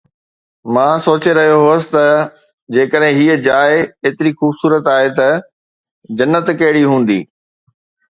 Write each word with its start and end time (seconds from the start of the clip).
مان 0.73 0.93
سوچي 1.07 1.31
رهيو 1.37 1.57
هوس 1.65 1.83
ته 1.93 2.05
جيڪڏهن 2.77 3.17
هيءَ 3.19 3.35
جاءِ 3.49 3.83
ايتري 4.05 4.31
خوبصورت 4.39 4.89
آهي 4.95 5.11
ته 5.19 5.29
جنت 6.23 6.51
ڪهڙي 6.63 6.83
هوندي 6.93 7.19